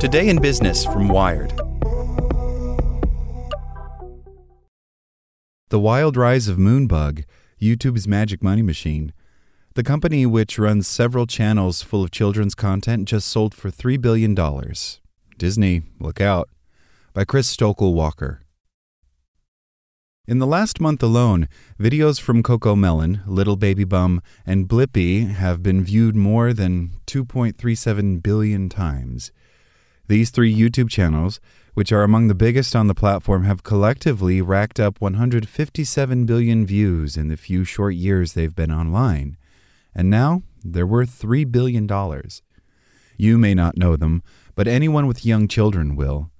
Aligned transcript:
Today 0.00 0.30
in 0.30 0.40
Business 0.40 0.82
from 0.82 1.08
Wired. 1.08 1.52
The 5.68 5.78
Wild 5.78 6.16
Rise 6.16 6.48
of 6.48 6.56
Moonbug, 6.56 7.24
YouTube's 7.60 8.08
magic 8.08 8.42
money 8.42 8.62
machine. 8.62 9.12
The 9.74 9.82
company, 9.82 10.24
which 10.24 10.58
runs 10.58 10.88
several 10.88 11.26
channels 11.26 11.82
full 11.82 12.02
of 12.02 12.10
children's 12.10 12.54
content, 12.54 13.08
just 13.08 13.28
sold 13.28 13.54
for 13.54 13.70
$3 13.70 14.00
billion. 14.00 14.34
Disney, 15.36 15.82
look 16.00 16.18
out. 16.18 16.48
By 17.12 17.26
Chris 17.26 17.54
Stokel 17.54 17.92
Walker. 17.92 18.40
In 20.26 20.38
the 20.38 20.46
last 20.46 20.80
month 20.80 21.02
alone, 21.02 21.46
videos 21.78 22.18
from 22.18 22.42
CoComelon, 22.42 23.20
Little 23.26 23.56
Baby 23.56 23.84
Bum, 23.84 24.22
and 24.46 24.66
Blippi 24.66 25.28
have 25.28 25.62
been 25.62 25.84
viewed 25.84 26.16
more 26.16 26.54
than 26.54 26.92
2.37 27.06 28.22
billion 28.22 28.70
times. 28.70 29.30
These 30.10 30.30
three 30.30 30.52
YouTube 30.52 30.90
channels, 30.90 31.38
which 31.74 31.92
are 31.92 32.02
among 32.02 32.26
the 32.26 32.34
biggest 32.34 32.74
on 32.74 32.88
the 32.88 32.96
platform, 32.96 33.44
have 33.44 33.62
collectively 33.62 34.42
racked 34.42 34.80
up 34.80 35.00
157 35.00 36.26
billion 36.26 36.66
views 36.66 37.16
in 37.16 37.28
the 37.28 37.36
few 37.36 37.62
short 37.62 37.94
years 37.94 38.32
they've 38.32 38.52
been 38.52 38.72
online. 38.72 39.36
And 39.94 40.10
now 40.10 40.42
they're 40.64 40.84
worth 40.84 41.22
$3 41.22 41.52
billion. 41.52 41.88
You 43.18 43.38
may 43.38 43.54
not 43.54 43.76
know 43.76 43.94
them, 43.94 44.24
but 44.56 44.66
anyone 44.66 45.06
with 45.06 45.24
young 45.24 45.46
children 45.46 45.94
will. 45.94 46.32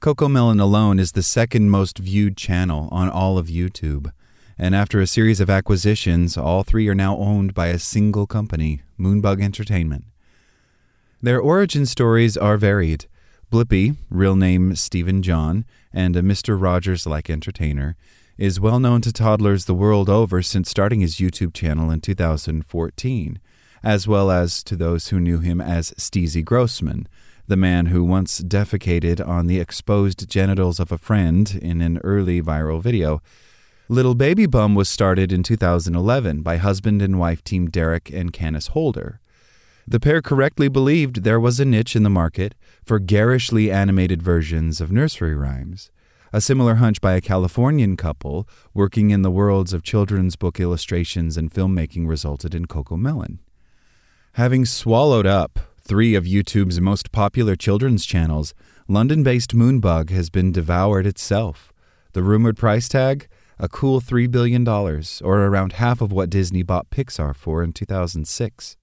CoComelon 0.00 0.60
alone 0.60 1.00
is 1.00 1.10
the 1.10 1.24
second 1.24 1.70
most 1.70 1.98
viewed 1.98 2.36
channel 2.36 2.88
on 2.92 3.10
all 3.10 3.36
of 3.36 3.48
YouTube. 3.48 4.12
And 4.56 4.76
after 4.76 5.00
a 5.00 5.08
series 5.08 5.40
of 5.40 5.50
acquisitions, 5.50 6.36
all 6.36 6.62
three 6.62 6.86
are 6.86 6.94
now 6.94 7.16
owned 7.16 7.52
by 7.52 7.66
a 7.66 7.80
single 7.80 8.28
company, 8.28 8.82
Moonbug 8.96 9.42
Entertainment. 9.42 10.04
Their 11.20 11.40
origin 11.40 11.84
stories 11.84 12.36
are 12.36 12.56
varied. 12.56 13.06
Blippi, 13.50 13.96
real 14.08 14.36
name 14.36 14.74
Stevin 14.74 15.22
John, 15.22 15.64
and 15.92 16.14
a 16.14 16.22
Mr. 16.22 16.60
Rogers 16.60 17.06
like 17.06 17.28
entertainer, 17.28 17.96
is 18.36 18.60
well 18.60 18.78
known 18.78 19.00
to 19.00 19.12
toddlers 19.12 19.64
the 19.64 19.74
world 19.74 20.08
over 20.08 20.42
since 20.42 20.70
starting 20.70 21.00
his 21.00 21.16
YouTube 21.16 21.52
channel 21.52 21.90
in 21.90 22.00
2014, 22.00 23.40
as 23.82 24.06
well 24.06 24.30
as 24.30 24.62
to 24.62 24.76
those 24.76 25.08
who 25.08 25.18
knew 25.18 25.40
him 25.40 25.60
as 25.60 25.90
Steezy 25.92 26.44
Grossman, 26.44 27.08
the 27.48 27.56
man 27.56 27.86
who 27.86 28.04
once 28.04 28.40
defecated 28.40 29.26
on 29.26 29.48
the 29.48 29.58
exposed 29.58 30.30
genitals 30.30 30.78
of 30.78 30.92
a 30.92 30.98
friend 30.98 31.58
in 31.60 31.80
an 31.80 31.98
early 32.04 32.40
viral 32.40 32.80
video. 32.80 33.20
Little 33.88 34.14
Baby 34.14 34.46
Bum 34.46 34.76
was 34.76 34.88
started 34.88 35.32
in 35.32 35.42
2011 35.42 36.42
by 36.42 36.58
husband 36.58 37.02
and 37.02 37.18
wife 37.18 37.42
team 37.42 37.68
Derek 37.68 38.08
and 38.12 38.32
Candace 38.32 38.68
Holder. 38.68 39.18
The 39.90 40.00
pair 40.00 40.20
correctly 40.20 40.68
believed 40.68 41.22
there 41.22 41.40
was 41.40 41.58
a 41.58 41.64
niche 41.64 41.96
in 41.96 42.02
the 42.02 42.10
market 42.10 42.54
for 42.84 42.98
garishly 42.98 43.70
animated 43.70 44.22
versions 44.22 44.82
of 44.82 44.92
nursery 44.92 45.34
rhymes. 45.34 45.90
A 46.30 46.42
similar 46.42 46.74
hunch 46.74 47.00
by 47.00 47.14
a 47.14 47.22
Californian 47.22 47.96
couple 47.96 48.46
working 48.74 49.08
in 49.08 49.22
the 49.22 49.30
worlds 49.30 49.72
of 49.72 49.82
children's 49.82 50.36
book 50.36 50.60
illustrations 50.60 51.38
and 51.38 51.50
filmmaking 51.50 52.06
resulted 52.06 52.54
in 52.54 52.66
CoComelon. 52.66 53.38
Having 54.32 54.66
swallowed 54.66 55.24
up 55.24 55.58
three 55.80 56.14
of 56.14 56.24
YouTube's 56.24 56.82
most 56.82 57.10
popular 57.10 57.56
children's 57.56 58.04
channels, 58.04 58.52
London 58.88 59.22
based 59.22 59.56
Moonbug 59.56 60.10
has 60.10 60.28
been 60.28 60.52
devoured 60.52 61.06
itself. 61.06 61.72
The 62.12 62.22
rumored 62.22 62.58
price 62.58 62.90
tag? 62.90 63.26
A 63.58 63.70
cool 63.70 64.02
$3 64.02 64.30
billion, 64.30 64.68
or 64.68 65.46
around 65.46 65.72
half 65.72 66.02
of 66.02 66.12
what 66.12 66.28
Disney 66.28 66.62
bought 66.62 66.90
Pixar 66.90 67.34
for 67.34 67.62
in 67.62 67.72
2006. 67.72 68.77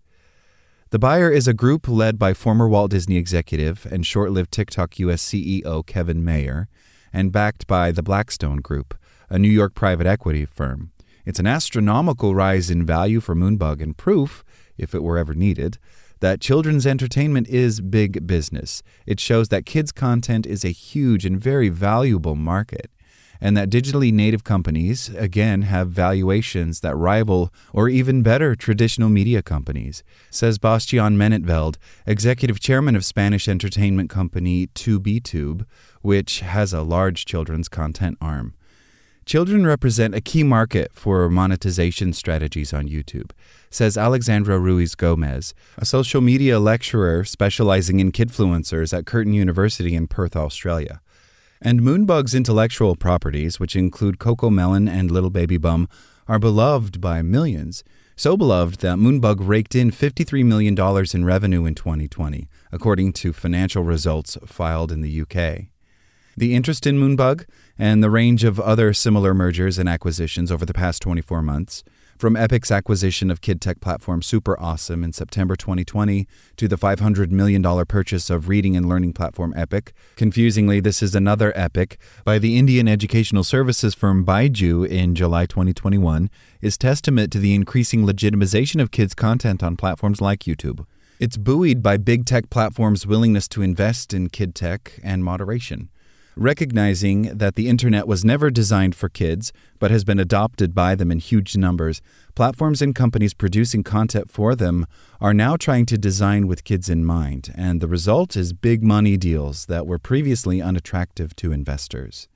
The 0.91 0.99
buyer 0.99 1.31
is 1.31 1.47
a 1.47 1.53
group 1.53 1.87
led 1.87 2.19
by 2.19 2.35
former 2.35 2.69
Walt 2.69 2.91
Disney 2.91 3.17
executive 3.17 3.87
and 3.91 4.05
short 4.05 4.29
lived 4.29 4.51
TikTok 4.51 4.99
US 4.99 5.23
CEO 5.23 5.83
Kevin 5.83 6.23
Mayer, 6.23 6.67
and 7.11 7.31
backed 7.31 7.65
by 7.65 7.91
the 7.91 8.03
Blackstone 8.03 8.57
Group, 8.57 8.93
a 9.27 9.39
New 9.39 9.49
York 9.49 9.73
private 9.73 10.05
equity 10.05 10.45
firm. 10.45 10.91
It's 11.25 11.39
an 11.39 11.47
astronomical 11.47 12.35
rise 12.35 12.69
in 12.69 12.85
value 12.85 13.19
for 13.19 13.33
Moonbug 13.33 13.81
and 13.81 13.97
proof, 13.97 14.43
if 14.77 14.93
it 14.93 15.01
were 15.01 15.17
ever 15.17 15.33
needed, 15.33 15.79
that 16.19 16.39
children's 16.39 16.85
entertainment 16.85 17.47
is 17.47 17.81
big 17.81 18.27
business. 18.27 18.83
It 19.07 19.19
shows 19.19 19.47
that 19.49 19.65
kids' 19.65 19.91
content 19.91 20.45
is 20.45 20.63
a 20.63 20.69
huge 20.69 21.25
and 21.25 21.41
very 21.41 21.69
valuable 21.69 22.35
market 22.35 22.91
and 23.39 23.55
that 23.57 23.69
digitally 23.69 24.11
native 24.11 24.43
companies, 24.43 25.09
again, 25.09 25.63
have 25.63 25.89
valuations 25.89 26.81
that 26.81 26.95
rival 26.95 27.53
or 27.73 27.89
even 27.89 28.23
better 28.23 28.55
traditional 28.55 29.09
media 29.09 29.41
companies, 29.41 30.03
says 30.29 30.57
Bastian 30.57 31.17
Manintveld, 31.17 31.77
executive 32.05 32.59
chairman 32.59 32.95
of 32.95 33.05
Spanish 33.05 33.47
entertainment 33.47 34.09
company 34.09 34.67
2BTube, 34.67 35.65
which 36.01 36.39
has 36.41 36.73
a 36.73 36.81
large 36.81 37.25
children's 37.25 37.67
content 37.69 38.17
arm. 38.21 38.53
Children 39.25 39.65
represent 39.65 40.13
a 40.13 40.21
key 40.21 40.43
market 40.43 40.91
for 40.93 41.27
monetization 41.31 42.13
strategies 42.13 42.71
on 42.73 42.87
YouTube, 42.87 43.31
says 43.71 43.97
Alexandra 43.97 44.59
Ruiz 44.59 44.93
Gomez, 44.93 45.55
a 45.79 45.85
social 45.85 46.21
media 46.21 46.59
lecturer 46.59 47.23
specializing 47.23 47.99
in 47.99 48.11
kidfluencers 48.11 48.95
at 48.95 49.07
Curtin 49.07 49.33
University 49.33 49.95
in 49.95 50.05
Perth, 50.05 50.35
Australia. 50.35 51.01
And 51.61 51.81
Moonbug's 51.81 52.35
intellectual 52.35 52.95
properties, 52.95 53.59
which 53.59 53.75
include 53.75 54.19
CoComelon 54.19 54.89
and 54.89 55.09
Little 55.09 55.29
Baby 55.29 55.57
Bum, 55.57 55.87
are 56.27 56.39
beloved 56.39 56.99
by 56.99 57.21
millions. 57.21 57.83
So 58.15 58.37
beloved 58.37 58.79
that 58.79 58.97
Moonbug 58.97 59.37
raked 59.39 59.75
in 59.75 59.91
$53 59.91 60.45
million 60.45 60.77
in 61.13 61.25
revenue 61.25 61.65
in 61.65 61.75
2020, 61.75 62.47
according 62.71 63.13
to 63.13 63.33
financial 63.33 63.83
results 63.83 64.37
filed 64.45 64.91
in 64.91 65.01
the 65.01 65.21
UK. 65.21 65.67
The 66.37 66.53
interest 66.53 66.85
in 66.85 66.97
Moonbug 66.97 67.45
and 67.77 68.03
the 68.03 68.09
range 68.09 68.43
of 68.43 68.59
other 68.59 68.93
similar 68.93 69.33
mergers 69.33 69.77
and 69.77 69.87
acquisitions 69.87 70.51
over 70.51 70.65
the 70.65 70.73
past 70.73 71.01
24 71.01 71.41
months 71.41 71.83
from 72.17 72.35
Epic's 72.35 72.71
acquisition 72.71 73.29
of 73.29 73.41
kid 73.41 73.59
tech 73.59 73.81
platform 73.81 74.21
Super 74.21 74.59
Awesome 74.59 75.03
in 75.03 75.11
September 75.11 75.55
2020 75.55 76.27
to 76.57 76.67
the 76.67 76.77
$500 76.77 77.29
million 77.29 77.85
purchase 77.85 78.29
of 78.29 78.47
reading 78.47 78.77
and 78.77 78.87
learning 78.87 79.13
platform 79.13 79.53
Epic. 79.55 79.93
Confusingly, 80.15 80.79
this 80.79 81.03
is 81.03 81.13
another 81.13 81.51
Epic 81.55 81.99
by 82.23 82.39
the 82.39 82.57
Indian 82.57 82.87
educational 82.87 83.43
services 83.43 83.93
firm 83.93 84.25
Byju 84.25 84.87
in 84.87 85.15
July 85.15 85.45
2021, 85.45 86.29
is 86.61 86.77
testament 86.77 87.31
to 87.33 87.39
the 87.39 87.53
increasing 87.53 88.05
legitimization 88.05 88.81
of 88.81 88.91
kids' 88.91 89.13
content 89.13 89.61
on 89.61 89.75
platforms 89.75 90.21
like 90.21 90.41
YouTube. 90.41 90.85
It's 91.19 91.37
buoyed 91.37 91.81
by 91.81 91.97
big 91.97 92.25
tech 92.25 92.49
platforms' 92.49 93.07
willingness 93.07 93.47
to 93.49 93.61
invest 93.61 94.13
in 94.13 94.29
kid 94.29 94.55
tech 94.55 94.99
and 95.03 95.23
moderation. 95.23 95.89
Recognizing 96.37 97.37
that 97.37 97.55
the 97.55 97.69
internet 97.69 98.09
was 98.09 98.25
never 98.25 98.51
designed 98.51 98.93
for 98.93 99.07
kids, 99.07 99.53
but 99.79 99.89
has 99.89 100.03
been 100.03 100.19
adopted 100.19 100.75
by 100.75 100.93
them 100.93 101.09
in 101.09 101.19
huge 101.19 101.55
numbers, 101.55 102.01
platforms 102.35 102.81
and 102.81 102.93
companies 102.93 103.33
producing 103.33 103.83
content 103.83 104.29
for 104.29 104.53
them 104.53 104.85
are 105.21 105.33
now 105.33 105.55
trying 105.55 105.85
to 105.85 105.97
design 105.97 106.45
with 106.45 106.65
kids 106.65 106.89
in 106.89 107.05
mind, 107.05 107.53
and 107.55 107.79
the 107.79 107.87
result 107.87 108.35
is 108.35 108.51
big 108.51 108.83
money 108.83 109.15
deals 109.15 109.67
that 109.67 109.87
were 109.87 109.97
previously 109.97 110.61
unattractive 110.61 111.37
to 111.37 111.53
investors. 111.53 112.27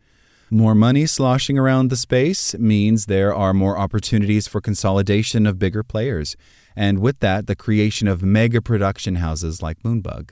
More 0.50 0.74
money 0.74 1.06
sloshing 1.06 1.58
around 1.58 1.90
the 1.90 1.98
space 1.98 2.58
means 2.58 3.06
there 3.06 3.36
are 3.36 3.54
more 3.54 3.78
opportunities 3.78 4.48
for 4.48 4.62
consolidation 4.62 5.46
of 5.46 5.60
bigger 5.60 5.84
players, 5.84 6.38
and 6.74 7.00
with 7.00 7.20
that, 7.20 7.48
the 7.48 7.56
creation 7.56 8.08
of 8.08 8.24
mega 8.24 8.62
production 8.62 9.16
houses 9.16 9.62
like 9.62 9.84
Moonbug. 9.84 10.30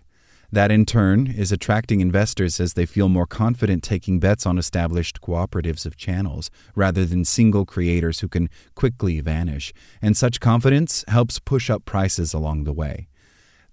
That 0.49 0.71
in 0.71 0.85
turn 0.85 1.27
is 1.27 1.51
attracting 1.51 1.99
investors 1.99 2.61
as 2.61 2.73
they 2.73 2.85
feel 2.85 3.09
more 3.09 3.25
confident 3.27 3.83
taking 3.83 4.19
bets 4.19 4.45
on 4.45 4.57
established 4.57 5.19
cooperatives 5.19 5.85
of 5.85 5.97
channels 5.97 6.49
rather 6.73 7.03
than 7.03 7.25
single 7.25 7.65
creators 7.65 8.21
who 8.21 8.29
can 8.29 8.49
quickly 8.73 9.19
vanish, 9.19 9.73
and 10.01 10.15
such 10.15 10.39
confidence 10.39 11.03
helps 11.09 11.39
push 11.39 11.69
up 11.69 11.83
prices 11.83 12.33
along 12.33 12.63
the 12.63 12.71
way. 12.71 13.09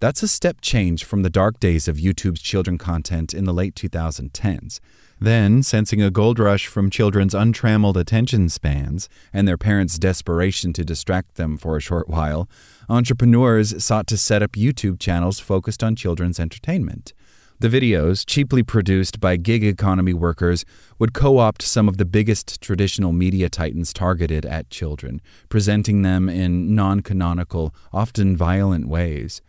That's 0.05 0.23
a 0.23 0.29
step 0.29 0.61
change 0.61 1.03
from 1.03 1.23
the 1.23 1.31
dark 1.31 1.59
days 1.59 1.89
of 1.89 1.97
YouTube's 1.97 2.43
children 2.43 2.77
content 2.77 3.33
in 3.33 3.45
the 3.47 3.55
late 3.55 3.75
2010s. 3.75 4.79
Then, 5.19 5.63
sensing 5.63 6.03
a 6.03 6.11
gold 6.11 6.39
rush 6.39 6.67
from 6.67 6.91
children's 6.91 7.33
untrammeled 7.33 7.97
attention 7.97 8.51
spans 8.51 9.09
and 9.33 9.49
their 9.49 9.57
parents' 9.57 9.99
desperation 9.99 10.75
to 10.75 10.85
distract 10.85 11.37
them 11.37 11.57
for 11.57 11.79
a 11.79 11.81
short 11.81 12.07
while, 12.07 12.51
entrepreneurs 12.87 13.83
sought 13.83 14.07
to 14.09 14.19
set 14.19 14.43
up 14.43 14.53
YouTube 14.53 15.01
channels 15.01 15.41
focused 15.41 15.83
on 15.83 15.97
children's 15.97 16.39
entertainment. 16.39 17.15
The 17.61 17.71
videos, 17.71 18.27
cheaply 18.27 18.63
produced 18.63 19.21
by 19.21 19.39
gig 19.39 19.65
economy 19.65 20.13
workers, 20.13 20.67
would 20.99 21.15
co 21.15 21.39
opt 21.39 21.63
some 21.63 21.89
of 21.89 21.97
the 21.97 22.05
biggest 22.05 22.61
traditional 22.61 23.15
media 23.15 23.49
titans 23.49 23.95
targeted 23.95 24.45
at 24.45 24.69
children, 24.69 25.23
presenting 25.49 26.03
them 26.03 26.29
in 26.29 26.75
non 26.75 27.01
canonical, 27.01 27.75
often 27.91 28.37
violent 28.37 28.87
ways. 28.87 29.41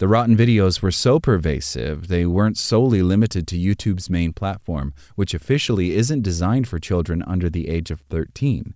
The 0.00 0.08
rotten 0.08 0.34
videos 0.34 0.80
were 0.80 0.92
so 0.92 1.20
pervasive, 1.20 2.08
they 2.08 2.24
weren't 2.24 2.56
solely 2.56 3.02
limited 3.02 3.46
to 3.48 3.58
YouTube's 3.58 4.08
main 4.08 4.32
platform, 4.32 4.94
which 5.14 5.34
officially 5.34 5.94
isn't 5.94 6.22
designed 6.22 6.66
for 6.66 6.78
children 6.78 7.22
under 7.26 7.50
the 7.50 7.68
age 7.68 7.90
of 7.90 8.00
13. 8.08 8.72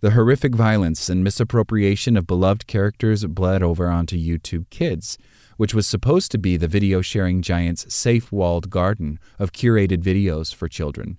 The 0.00 0.10
horrific 0.10 0.56
violence 0.56 1.08
and 1.08 1.22
misappropriation 1.22 2.16
of 2.16 2.26
beloved 2.26 2.66
characters 2.66 3.24
bled 3.26 3.62
over 3.62 3.88
onto 3.88 4.18
YouTube 4.18 4.68
Kids, 4.70 5.18
which 5.56 5.72
was 5.72 5.86
supposed 5.86 6.32
to 6.32 6.38
be 6.38 6.56
the 6.56 6.66
video 6.66 7.00
sharing 7.00 7.42
giant's 7.42 7.94
safe 7.94 8.32
walled 8.32 8.68
garden 8.68 9.20
of 9.38 9.52
curated 9.52 10.02
videos 10.02 10.52
for 10.52 10.66
children. 10.66 11.16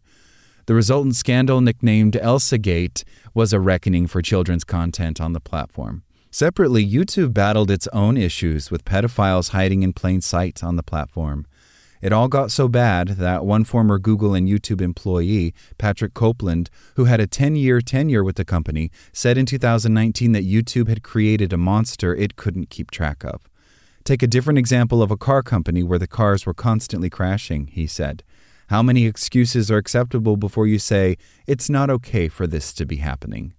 The 0.65 0.75
resultant 0.75 1.15
scandal, 1.15 1.61
nicknamed 1.61 2.15
ElsaGate, 2.15 3.05
was 3.33 3.53
a 3.53 3.61
reckoning 3.61 4.07
for 4.07 4.21
children's 4.21 4.65
content 4.65 5.21
on 5.21 5.31
the 5.31 5.39
platform. 5.39 6.03
Separately, 6.29 6.85
YouTube 6.85 7.33
battled 7.33 7.71
its 7.71 7.87
own 7.93 8.17
issues 8.17 8.69
with 8.69 8.85
pedophiles 8.85 9.49
hiding 9.49 9.83
in 9.83 9.93
plain 9.93 10.21
sight 10.21 10.63
on 10.63 10.75
the 10.75 10.83
platform. 10.83 11.47
It 12.01 12.13
all 12.13 12.27
got 12.27 12.51
so 12.51 12.67
bad 12.67 13.09
that 13.09 13.45
one 13.45 13.63
former 13.63 13.97
Google 13.97 14.35
and 14.35 14.47
YouTube 14.47 14.81
employee, 14.81 15.53
Patrick 15.77 16.13
Copeland, 16.13 16.69
who 16.95 17.05
had 17.05 17.19
a 17.19 17.27
10 17.27 17.55
year 17.55 17.81
tenure 17.81 18.23
with 18.23 18.35
the 18.35 18.45
company, 18.45 18.91
said 19.11 19.37
in 19.37 19.45
2019 19.45 20.31
that 20.33 20.45
YouTube 20.45 20.89
had 20.89 21.01
created 21.01 21.51
a 21.53 21.57
monster 21.57 22.13
it 22.13 22.35
couldn't 22.35 22.69
keep 22.69 22.91
track 22.91 23.23
of. 23.23 23.49
Take 24.03 24.21
a 24.21 24.27
different 24.27 24.59
example 24.59 25.01
of 25.01 25.11
a 25.11 25.17
car 25.17 25.41
company 25.41 25.81
where 25.81 25.99
the 25.99 26.07
cars 26.07 26.45
were 26.45 26.53
constantly 26.53 27.09
crashing, 27.09 27.67
he 27.67 27.87
said. 27.87 28.23
How 28.67 28.83
many 28.83 29.05
excuses 29.05 29.71
are 29.71 29.77
acceptable 29.77 30.37
before 30.37 30.67
you 30.67 30.77
say, 30.77 31.17
it's 31.47 31.69
not 31.69 31.89
okay 31.89 32.27
for 32.27 32.45
this 32.45 32.73
to 32.73 32.85
be 32.85 32.97
happening? 32.97 33.53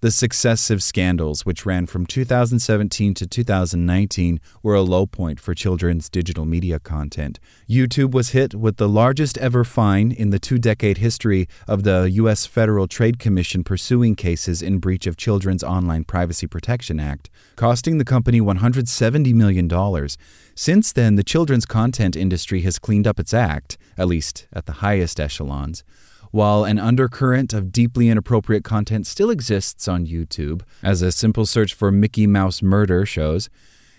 The 0.00 0.10
successive 0.10 0.82
scandals, 0.82 1.46
which 1.46 1.64
ran 1.64 1.86
from 1.86 2.04
2017 2.04 3.14
to 3.14 3.26
2019, 3.26 4.40
were 4.62 4.74
a 4.74 4.82
low 4.82 5.06
point 5.06 5.40
for 5.40 5.54
children's 5.54 6.10
digital 6.10 6.44
media 6.44 6.78
content. 6.78 7.40
YouTube 7.66 8.10
was 8.10 8.30
hit 8.30 8.54
with 8.54 8.76
the 8.76 8.90
largest 8.90 9.38
ever 9.38 9.64
fine 9.64 10.12
in 10.12 10.28
the 10.28 10.38
two 10.38 10.58
decade 10.58 10.98
history 10.98 11.48
of 11.66 11.84
the 11.84 12.10
U.S. 12.12 12.44
Federal 12.44 12.86
Trade 12.86 13.18
Commission 13.18 13.64
pursuing 13.64 14.14
cases 14.14 14.60
in 14.60 14.80
breach 14.80 15.06
of 15.06 15.16
Children's 15.16 15.64
Online 15.64 16.04
Privacy 16.04 16.46
Protection 16.46 17.00
Act, 17.00 17.30
costing 17.56 17.96
the 17.96 18.04
company 18.04 18.38
$170 18.38 19.32
million. 19.32 20.08
Since 20.54 20.92
then, 20.92 21.14
the 21.14 21.24
children's 21.24 21.64
content 21.64 22.16
industry 22.16 22.60
has 22.60 22.78
cleaned 22.78 23.06
up 23.06 23.18
its 23.18 23.32
act, 23.32 23.78
at 23.96 24.08
least 24.08 24.46
at 24.52 24.66
the 24.66 24.72
highest 24.72 25.18
echelons. 25.18 25.84
While 26.30 26.64
an 26.64 26.78
undercurrent 26.78 27.52
of 27.52 27.72
deeply 27.72 28.08
inappropriate 28.08 28.64
content 28.64 29.06
still 29.06 29.30
exists 29.30 29.88
on 29.88 30.06
YouTube, 30.06 30.62
as 30.82 31.02
a 31.02 31.12
simple 31.12 31.46
search 31.46 31.74
for 31.74 31.92
Mickey 31.92 32.26
Mouse 32.26 32.62
murder 32.62 33.06
shows, 33.06 33.48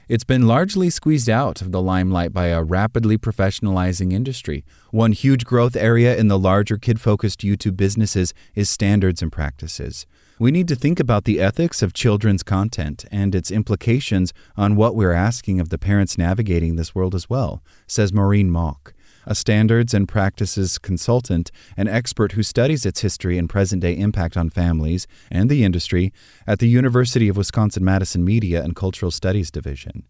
it's 0.10 0.24
been 0.24 0.48
largely 0.48 0.90
squeezed 0.90 1.30
out 1.30 1.62
of 1.62 1.74
the 1.74 1.82
limelight 1.82 2.32
by 2.32 2.48
a 2.48 2.64
rapidly 2.64 3.18
professionalizing 3.18 4.14
industry. 4.14 4.64
One 4.92 5.12
huge 5.12 5.44
growth 5.44 5.76
area 5.76 6.16
in 6.16 6.30
the 6.30 6.40
larger 6.40 6.78
kid 6.78 7.02
focused 7.02 7.42
YouTube 7.42 7.76
businesses 7.76 8.34
is 8.56 8.70
standards 8.70 9.22
and 9.22 9.32
practices. 9.32 10.06
We 10.40 10.52
need 10.52 10.70
to 10.70 10.76
think 10.76 11.00
about 11.02 11.26
the 11.26 11.42
ethics 11.42 11.82
of 11.82 11.94
children's 11.94 12.44
content 12.44 13.04
and 13.12 13.36
its 13.36 13.52
implications 13.52 14.32
on 14.56 14.76
what 14.76 14.96
we're 14.96 15.12
asking 15.12 15.60
of 15.60 15.70
the 15.70 15.78
parents 15.78 16.18
navigating 16.18 16.76
this 16.78 16.96
world 16.96 17.14
as 17.14 17.30
well, 17.30 17.62
says 17.86 18.14
Maureen 18.14 18.50
Mauk 18.50 18.94
a 19.28 19.36
standards 19.36 19.94
and 19.94 20.08
practices 20.08 20.80
consultant, 20.80 21.52
an 21.76 21.88
expert 21.88 22.32
who 22.32 22.42
studies 22.42 22.86
its 22.86 23.02
history 23.02 23.38
and 23.38 23.50
present 23.50 23.82
day 23.82 23.96
impact 23.96 24.36
on 24.38 24.50
families 24.50 25.06
and 25.30 25.50
the 25.50 25.64
industry 25.64 26.12
at 26.48 26.60
the 26.60 26.68
University 26.68 27.28
of 27.28 27.38
Wisconsin 27.38 27.84
Madison 27.84 28.24
Media 28.24 28.64
and 28.64 28.76
Cultural 28.76 29.12
Studies 29.12 29.52
Division. 29.52 30.08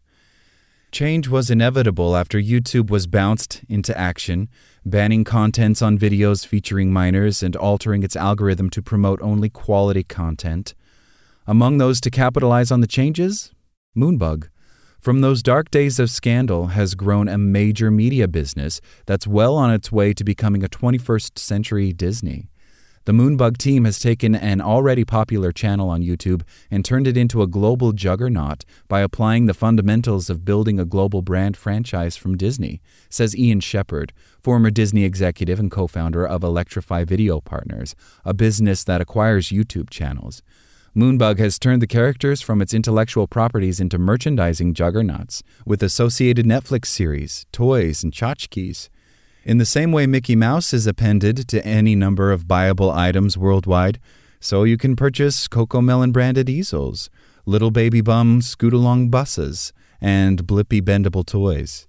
Change 0.92 1.28
was 1.28 1.50
inevitable 1.50 2.16
after 2.16 2.40
YouTube 2.40 2.90
was 2.90 3.08
bounced 3.08 3.62
into 3.68 3.98
action, 3.98 4.48
banning 4.86 5.26
contents 5.26 5.82
on 5.82 6.00
videos 6.00 6.46
featuring 6.46 6.94
minors 6.94 7.44
and 7.44 7.58
altering 7.58 8.04
its 8.04 8.16
algorithm 8.16 8.70
to 8.70 8.82
promote 8.82 9.22
only 9.22 9.50
quality 9.50 10.04
content. 10.04 10.76
Among 11.46 11.78
those 11.78 12.00
to 12.02 12.10
capitalize 12.10 12.72
on 12.72 12.80
the 12.80 12.88
changes, 12.88 13.52
Moonbug 13.98 14.50
from 15.00 15.22
those 15.22 15.44
dark 15.44 15.72
days 15.72 16.00
of 16.00 16.10
scandal 16.10 16.68
has 16.68 16.96
grown 16.96 17.28
a 17.28 17.38
major 17.38 17.92
media 17.92 18.28
business 18.28 18.82
that's 19.06 19.28
well 19.28 19.56
on 19.56 19.72
its 19.72 19.92
way 19.92 20.14
to 20.14 20.24
becoming 20.24 20.64
a 20.64 20.70
21st 20.70 21.38
century 21.38 21.94
Disney. 21.94 22.50
The 23.08 23.14
Moonbug 23.14 23.56
team 23.58 23.86
has 23.86 24.00
taken 24.00 24.36
an 24.36 24.60
already 24.60 25.06
popular 25.06 25.54
channel 25.54 25.90
on 25.90 26.02
YouTube 26.02 26.42
and 26.70 26.84
turned 26.84 27.08
it 27.08 27.16
into 27.16 27.42
a 27.42 27.48
global 27.48 27.94
juggernaut 27.94 28.66
by 28.90 29.00
applying 29.00 29.46
the 29.46 29.54
fundamentals 29.54 30.30
of 30.30 30.44
building 30.44 30.78
a 30.78 30.84
global 30.84 31.22
brand 31.22 31.56
franchise 31.56 32.18
from 32.18 32.36
Disney, 32.36 32.82
says 33.10 33.34
Ian 33.34 33.62
Shepherd, 33.62 34.12
former 34.44 34.70
Disney 34.70 35.06
executive 35.06 35.58
and 35.58 35.72
co 35.72 35.88
founder 35.88 36.28
of 36.28 36.44
Electrify 36.44 37.06
Video 37.06 37.40
Partners, 37.40 37.96
a 38.26 38.34
business 38.34 38.84
that 38.84 39.00
acquires 39.00 39.52
YouTube 39.52 39.90
channels. 39.90 40.42
Moonbug 40.98 41.38
has 41.38 41.60
turned 41.60 41.80
the 41.80 41.86
characters 41.86 42.42
from 42.42 42.60
its 42.60 42.74
intellectual 42.74 43.28
properties 43.28 43.80
into 43.80 44.00
merchandising 44.00 44.74
juggernauts, 44.74 45.44
with 45.64 45.84
associated 45.84 46.44
Netflix 46.44 46.88
series, 46.88 47.46
toys, 47.52 48.04
and 48.04 48.12
tchotchkes. 48.12 48.90
In 49.44 49.60
the 49.60 49.66
same 49.66 49.92
way 49.92 50.08
Mickey 50.08 50.36
Mouse 50.36 50.74
is 50.74 50.88
appended 50.88 51.48
to 51.50 51.64
any 51.64 51.94
number 51.94 52.32
of 52.32 52.46
buyable 52.48 52.92
items 52.92 53.38
worldwide, 53.38 54.00
so 54.40 54.64
you 54.64 54.76
can 54.76 54.96
purchase 54.96 55.48
CoComelon 55.48 56.12
branded 56.12 56.50
easels, 56.50 57.12
little 57.46 57.70
baby 57.70 58.02
bum 58.02 58.42
scoot 58.42 58.74
along 58.74 59.12
buses, 59.12 59.74
and 60.02 60.48
Blippi 60.48 60.82
bendable 60.82 61.24
toys. 61.24 61.87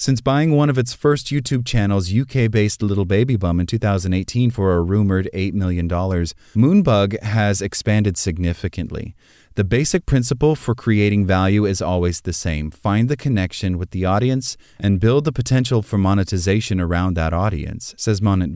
Since 0.00 0.20
buying 0.20 0.52
one 0.52 0.70
of 0.70 0.78
its 0.78 0.94
first 0.94 1.26
YouTube 1.26 1.66
channels, 1.66 2.14
UK 2.14 2.48
based 2.52 2.82
Little 2.82 3.04
Baby 3.04 3.34
Bum, 3.34 3.58
in 3.58 3.66
2018 3.66 4.52
for 4.52 4.74
a 4.74 4.80
rumored 4.80 5.28
$8 5.34 5.54
million, 5.54 5.88
Moonbug 5.88 7.20
has 7.20 7.60
expanded 7.60 8.16
significantly. 8.16 9.16
The 9.56 9.64
basic 9.64 10.06
principle 10.06 10.54
for 10.54 10.76
creating 10.76 11.26
value 11.26 11.64
is 11.64 11.82
always 11.82 12.20
the 12.20 12.32
same 12.32 12.70
find 12.70 13.08
the 13.08 13.16
connection 13.16 13.76
with 13.76 13.90
the 13.90 14.04
audience 14.04 14.56
and 14.78 15.00
build 15.00 15.24
the 15.24 15.32
potential 15.32 15.82
for 15.82 15.98
monetization 15.98 16.80
around 16.80 17.14
that 17.14 17.32
audience, 17.32 17.96
says 17.98 18.22
Monat 18.22 18.50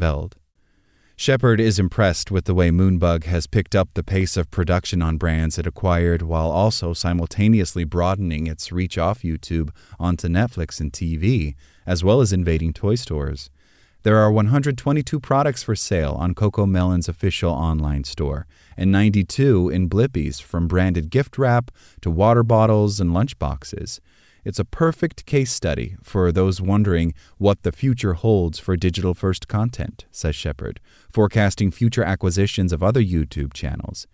Veld. 1.22 1.38
Shepherd 1.38 1.60
is 1.60 1.78
impressed 1.78 2.32
with 2.32 2.46
the 2.46 2.54
way 2.54 2.70
Moonbug 2.70 3.24
has 3.24 3.46
picked 3.46 3.76
up 3.76 3.88
the 3.94 4.02
pace 4.02 4.36
of 4.36 4.50
production 4.50 5.00
on 5.02 5.18
brands 5.18 5.56
it 5.56 5.68
acquired 5.68 6.22
while 6.22 6.50
also 6.50 6.92
simultaneously 6.92 7.84
broadening 7.84 8.48
its 8.48 8.72
reach 8.72 8.98
off 8.98 9.22
YouTube 9.22 9.70
onto 10.00 10.26
Netflix 10.26 10.80
and 10.80 10.92
TV, 10.92 11.54
as 11.86 12.02
well 12.02 12.20
as 12.20 12.32
invading 12.32 12.72
toy 12.72 12.96
stores. 12.96 13.50
There 14.02 14.18
are 14.18 14.32
122 14.32 15.20
products 15.20 15.62
for 15.62 15.76
sale 15.76 16.16
on 16.18 16.34
CoComelon's 16.34 17.08
official 17.08 17.52
online 17.52 18.02
store, 18.02 18.48
and 18.76 18.90
92 18.90 19.68
in 19.68 19.88
Blippi's, 19.88 20.40
from 20.40 20.66
branded 20.66 21.08
gift 21.08 21.38
wrap 21.38 21.70
to 22.00 22.10
water 22.10 22.42
bottles 22.42 22.98
and 22.98 23.14
lunch 23.14 23.38
boxes. 23.38 24.00
It's 24.44 24.58
a 24.58 24.64
perfect 24.64 25.24
case 25.24 25.52
study 25.52 25.96
for 26.02 26.32
those 26.32 26.60
wondering 26.60 27.14
what 27.38 27.62
the 27.62 27.70
future 27.70 28.14
holds 28.14 28.58
for 28.58 28.76
digital 28.76 29.14
first 29.14 29.46
content, 29.46 30.04
says 30.10 30.34
Shepherd, 30.34 30.80
forecasting 31.12 31.70
future 31.70 32.02
acquisitions 32.02 32.72
of 32.72 32.82
other 32.82 33.02
YouTube 33.02 33.52
channels. 33.52 34.08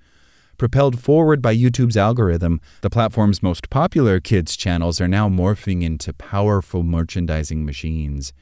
Propelled 0.59 1.01
forward 1.01 1.41
by 1.41 1.57
YouTube's 1.57 1.97
algorithm, 1.97 2.61
the 2.83 2.91
platform's 2.91 3.43
most 3.43 3.71
popular 3.71 4.21
kids' 4.21 4.57
channels 4.57 5.01
are 5.01 5.09
now 5.09 5.29
morphing 5.29 5.83
into 5.83 6.13
powerful 6.13 6.83
merchandising 6.83 7.65
machines. 7.65 8.33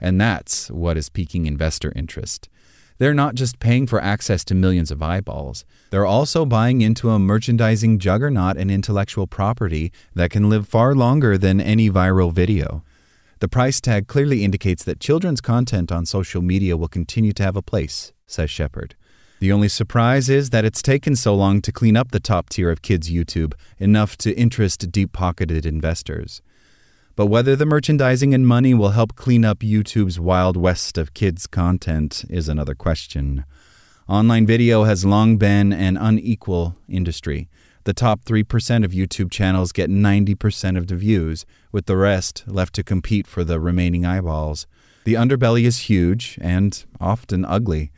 And 0.00 0.20
that's 0.20 0.70
what 0.70 0.96
is 0.96 1.08
piquing 1.08 1.46
investor 1.46 1.92
interest. 1.96 2.48
They're 3.02 3.14
not 3.14 3.34
just 3.34 3.58
paying 3.58 3.88
for 3.88 4.00
access 4.00 4.44
to 4.44 4.54
millions 4.54 4.92
of 4.92 5.02
eyeballs, 5.02 5.64
they're 5.90 6.06
also 6.06 6.46
buying 6.46 6.82
into 6.82 7.10
a 7.10 7.18
merchandising 7.18 7.98
juggernaut 7.98 8.56
and 8.56 8.70
intellectual 8.70 9.26
property 9.26 9.90
that 10.14 10.30
can 10.30 10.48
live 10.48 10.68
far 10.68 10.94
longer 10.94 11.36
than 11.36 11.60
any 11.60 11.90
viral 11.90 12.32
video. 12.32 12.84
The 13.40 13.48
price 13.48 13.80
tag 13.80 14.06
clearly 14.06 14.44
indicates 14.44 14.84
that 14.84 15.00
children's 15.00 15.40
content 15.40 15.90
on 15.90 16.06
social 16.06 16.42
media 16.42 16.76
will 16.76 16.86
continue 16.86 17.32
to 17.32 17.42
have 17.42 17.56
a 17.56 17.60
place, 17.60 18.12
says 18.28 18.52
Shepherd. 18.52 18.94
The 19.40 19.50
only 19.50 19.66
surprise 19.66 20.28
is 20.28 20.50
that 20.50 20.64
it's 20.64 20.80
taken 20.80 21.16
so 21.16 21.34
long 21.34 21.60
to 21.62 21.72
clean 21.72 21.96
up 21.96 22.12
the 22.12 22.20
top 22.20 22.50
tier 22.50 22.70
of 22.70 22.82
kids' 22.82 23.10
YouTube, 23.10 23.54
enough 23.80 24.16
to 24.18 24.32
interest 24.38 24.92
deep 24.92 25.12
pocketed 25.12 25.66
investors. 25.66 26.40
But 27.14 27.26
whether 27.26 27.54
the 27.56 27.66
merchandising 27.66 28.32
and 28.32 28.46
money 28.46 28.72
will 28.72 28.90
help 28.90 29.16
clean 29.16 29.44
up 29.44 29.58
YouTube's 29.58 30.18
wild 30.18 30.56
west 30.56 30.96
of 30.96 31.12
kids' 31.12 31.46
content 31.46 32.24
is 32.30 32.48
another 32.48 32.74
question. 32.74 33.44
Online 34.08 34.46
video 34.46 34.84
has 34.84 35.04
long 35.04 35.36
been 35.36 35.74
an 35.74 35.98
unequal 35.98 36.76
industry. 36.88 37.48
The 37.84 37.92
top 37.92 38.24
3% 38.24 38.84
of 38.84 38.92
YouTube 38.92 39.30
channels 39.30 39.72
get 39.72 39.90
90% 39.90 40.78
of 40.78 40.86
the 40.86 40.96
views, 40.96 41.44
with 41.70 41.86
the 41.86 41.96
rest 41.96 42.44
left 42.46 42.74
to 42.76 42.82
compete 42.82 43.26
for 43.26 43.44
the 43.44 43.60
remaining 43.60 44.06
eyeballs. 44.06 44.66
The 45.04 45.14
underbelly 45.14 45.64
is 45.64 45.90
huge 45.90 46.38
and 46.40 46.82
often 47.00 47.44
ugly. 47.44 47.90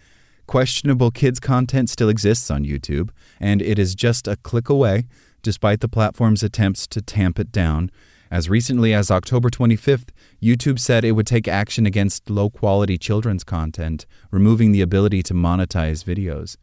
Questionable 0.46 1.10
kids' 1.10 1.38
content 1.38 1.88
still 1.88 2.08
exists 2.08 2.50
on 2.50 2.64
YouTube, 2.64 3.10
and 3.38 3.62
it 3.62 3.78
is 3.78 3.94
just 3.94 4.26
a 4.26 4.36
click 4.36 4.68
away, 4.68 5.04
despite 5.42 5.80
the 5.80 5.88
platform's 5.88 6.42
attempts 6.42 6.86
to 6.88 7.00
tamp 7.00 7.38
it 7.38 7.52
down. 7.52 7.90
As 8.30 8.48
recently 8.48 8.92
as 8.94 9.10
October 9.10 9.50
25th, 9.50 10.08
YouTube 10.42 10.78
said 10.78 11.04
it 11.04 11.12
would 11.12 11.26
take 11.26 11.46
action 11.46 11.86
against 11.86 12.30
low 12.30 12.50
quality 12.50 12.98
children's 12.98 13.44
content, 13.44 14.06
removing 14.30 14.72
the 14.72 14.80
ability 14.80 15.22
to 15.24 15.34
monetize 15.34 16.04
videos. 16.04 16.56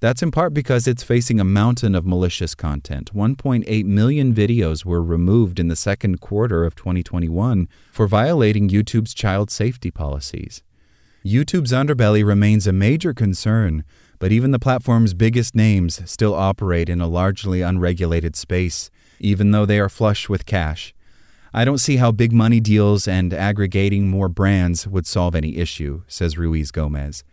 That's 0.00 0.22
in 0.22 0.30
part 0.30 0.54
because 0.54 0.88
it's 0.88 1.02
facing 1.02 1.38
a 1.38 1.44
mountain 1.44 1.94
of 1.94 2.06
malicious 2.06 2.54
content. 2.54 3.12
1.8 3.14 3.84
million 3.84 4.34
videos 4.34 4.82
were 4.82 5.02
removed 5.02 5.60
in 5.60 5.68
the 5.68 5.76
second 5.76 6.20
quarter 6.20 6.64
of 6.64 6.74
2021 6.74 7.68
for 7.92 8.06
violating 8.06 8.70
YouTube's 8.70 9.12
child 9.12 9.50
safety 9.50 9.90
policies. 9.90 10.62
YouTube's 11.22 11.70
underbelly 11.70 12.24
remains 12.24 12.66
a 12.66 12.72
major 12.72 13.12
concern, 13.12 13.84
but 14.18 14.32
even 14.32 14.52
the 14.52 14.58
platform's 14.58 15.12
biggest 15.12 15.54
names 15.54 16.00
still 16.10 16.34
operate 16.34 16.88
in 16.88 17.02
a 17.02 17.06
largely 17.06 17.60
unregulated 17.60 18.36
space, 18.36 18.90
even 19.18 19.50
though 19.50 19.66
they 19.66 19.78
are 19.78 19.90
flush 19.90 20.30
with 20.30 20.46
cash. 20.46 20.94
I 21.52 21.64
don't 21.64 21.78
see 21.78 21.96
how 21.96 22.12
big 22.12 22.32
money 22.32 22.60
deals 22.60 23.08
and 23.08 23.34
aggregating 23.34 24.08
more 24.08 24.28
brands 24.28 24.86
would 24.86 25.06
solve 25.06 25.34
any 25.34 25.56
issue, 25.56 26.02
says 26.06 26.38
Ruiz 26.38 26.70
Gomez. 26.70 27.24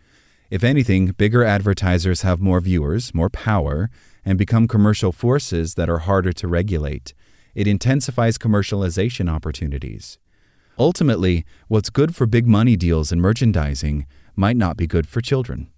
If 0.50 0.64
anything, 0.64 1.12
bigger 1.12 1.44
advertisers 1.44 2.22
have 2.22 2.40
more 2.40 2.60
viewers, 2.60 3.14
more 3.14 3.30
power, 3.30 3.90
and 4.24 4.36
become 4.36 4.66
commercial 4.66 5.12
forces 5.12 5.74
that 5.74 5.88
are 5.88 5.98
harder 5.98 6.32
to 6.32 6.48
regulate. 6.48 7.14
It 7.54 7.68
intensifies 7.68 8.38
commercialization 8.38 9.30
opportunities. 9.30 10.18
Ultimately, 10.78 11.44
what's 11.68 11.90
good 11.90 12.16
for 12.16 12.26
big 12.26 12.46
money 12.46 12.76
deals 12.76 13.12
and 13.12 13.20
merchandising 13.20 14.06
might 14.34 14.56
not 14.56 14.76
be 14.76 14.86
good 14.86 15.06
for 15.06 15.20
children. 15.20 15.70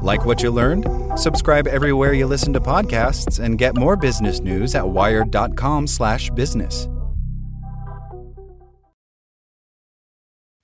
Like 0.00 0.24
what 0.24 0.42
you 0.42 0.50
learned? 0.50 0.86
Subscribe 1.16 1.66
everywhere 1.66 2.12
you 2.12 2.26
listen 2.26 2.52
to 2.54 2.60
podcasts 2.60 3.38
and 3.38 3.58
get 3.58 3.76
more 3.76 3.96
business 3.96 4.40
news 4.40 4.74
at 4.74 4.88
wired.com/business. 4.88 6.88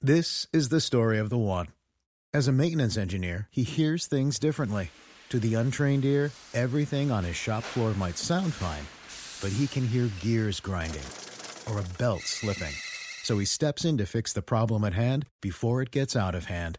This 0.01 0.47
is 0.53 0.69
the 0.69 0.81
story 0.81 1.19
of 1.19 1.29
the 1.29 1.39
one. 1.39 1.69
As 2.33 2.47
a 2.47 2.53
maintenance 2.53 2.97
engineer, 2.97 3.49
he 3.51 3.65
hears 3.65 4.07
things 4.07 4.39
differently. 4.39 4.91
To 5.31 5.41
the 5.41 5.55
untrained 5.55 6.05
ear, 6.05 6.31
everything 6.55 7.11
on 7.11 7.25
his 7.25 7.37
shop 7.37 7.65
floor 7.65 7.93
might 7.95 8.17
sound 8.17 8.55
fine, 8.55 8.87
but 9.43 9.57
he 9.57 9.67
can 9.67 9.87
hear 9.87 10.09
gears 10.21 10.61
grinding 10.61 11.05
or 11.69 11.81
a 11.81 11.99
belt 11.99 12.23
slipping. 12.23 12.75
So 13.25 13.39
he 13.39 13.45
steps 13.45 13.85
in 13.85 13.99
to 13.99 14.07
fix 14.07 14.33
the 14.33 14.41
problem 14.41 14.85
at 14.85 14.95
hand 14.95 15.27
before 15.43 15.83
it 15.83 15.91
gets 15.91 16.15
out 16.15 16.35
of 16.35 16.47
hand. 16.47 16.79